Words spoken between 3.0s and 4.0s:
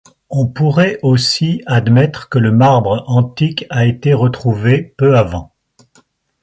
antique a